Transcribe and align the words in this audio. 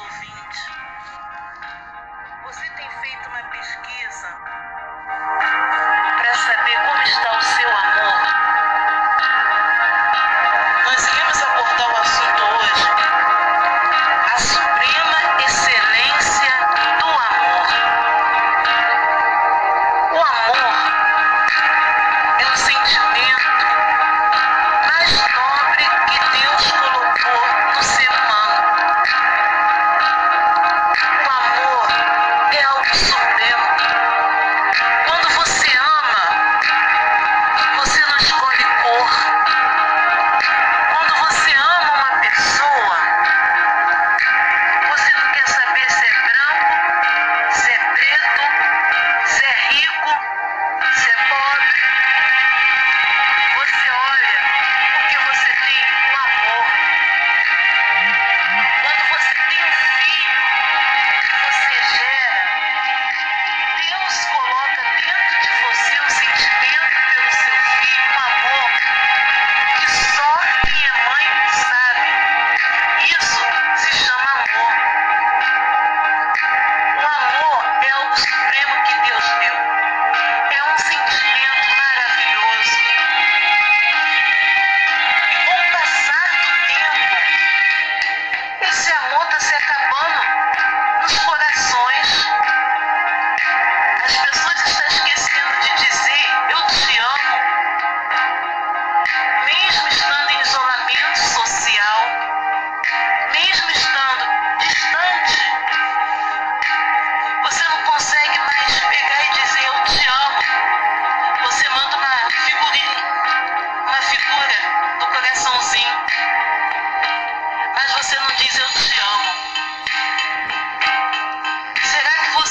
ouvinte, 0.00 0.60
você 2.42 2.70
tem 2.76 2.90
feito 3.02 3.28
uma 3.28 3.42
pesquisa 3.50 4.28
para 6.18 6.34
saber 6.34 6.89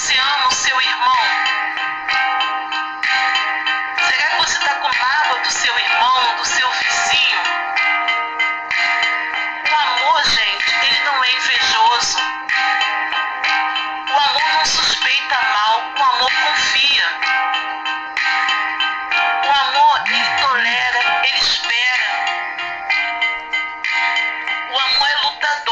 você 0.09 0.17
ama 0.17 0.47
o 0.47 0.51
seu 0.51 0.81
irmão? 0.81 1.17
Será 4.07 4.27
que 4.29 4.37
você 4.37 4.57
está 4.57 4.73
com 4.73 4.89
mágoa 4.97 5.39
do 5.41 5.51
seu 5.51 5.79
irmão, 5.79 6.35
do 6.35 6.45
seu 6.45 6.71
vizinho? 6.71 7.39
O 9.69 9.75
amor, 9.75 10.25
gente, 10.25 10.73
ele 10.81 10.99
não 11.03 11.23
é 11.23 11.31
invejoso. 11.31 12.17
O 14.09 14.17
amor 14.17 14.49
não 14.53 14.65
suspeita 14.65 15.37
mal, 15.53 15.93
o 15.95 16.03
amor 16.03 16.31
confia. 16.31 17.07
O 19.45 19.51
amor, 19.51 20.03
ele 20.07 20.41
tolera, 20.41 21.21
ele 21.23 21.37
espera. 21.37 22.09
O 24.71 24.79
amor 24.79 25.07
é 25.07 25.15
lutador. 25.17 25.68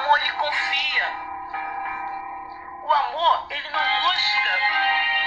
amor, 0.00 0.18
ele 0.20 0.32
confia. 0.32 1.06
O 2.82 2.92
amor, 2.92 3.46
ele 3.50 3.68
não 3.70 3.80
busca 4.02 5.19